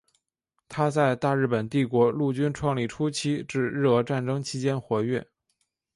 [0.67, 5.27] 他在大日本帝国陆军创立初期至日俄战争期间活跃。